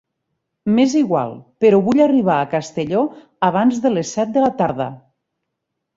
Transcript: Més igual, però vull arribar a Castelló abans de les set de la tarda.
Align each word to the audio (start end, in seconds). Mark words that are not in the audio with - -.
Més 0.77 0.93
igual, 1.01 1.35
però 1.65 1.81
vull 1.89 2.01
arribar 2.07 2.37
a 2.45 2.49
Castelló 2.55 3.03
abans 3.51 3.85
de 3.85 3.93
les 3.95 4.17
set 4.19 4.37
de 4.39 4.45
la 4.47 4.51
tarda. 4.63 4.93